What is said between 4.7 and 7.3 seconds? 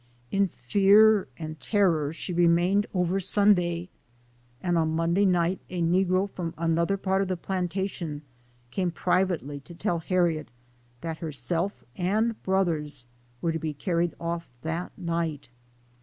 on Monday night a negro from another part of